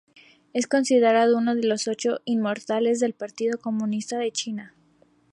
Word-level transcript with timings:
Es 0.53 0.65
considerado 0.65 1.37
uno 1.37 1.53
de 1.53 1.63
los 1.67 1.87
Ocho 1.87 2.21
Inmortales 2.25 2.99
del 2.99 3.13
Partido 3.13 3.59
Comunista 3.59 4.17
de 4.17 4.31
China. 4.31 4.73